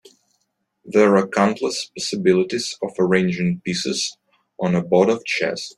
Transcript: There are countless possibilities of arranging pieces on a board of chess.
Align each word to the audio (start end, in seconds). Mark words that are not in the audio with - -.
There 0.83 1.15
are 1.15 1.27
countless 1.27 1.91
possibilities 1.95 2.75
of 2.81 2.89
arranging 2.97 3.61
pieces 3.63 4.17
on 4.59 4.73
a 4.73 4.81
board 4.81 5.09
of 5.09 5.23
chess. 5.25 5.69